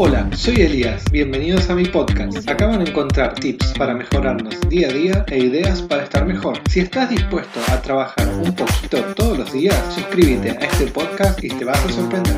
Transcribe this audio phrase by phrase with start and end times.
[0.00, 2.48] Hola, soy Elías, bienvenidos a mi podcast.
[2.48, 6.56] Acaban de encontrar tips para mejorarnos día a día e ideas para estar mejor.
[6.70, 11.48] Si estás dispuesto a trabajar un poquito todos los días, suscríbete a este podcast y
[11.48, 12.36] te vas a sorprender.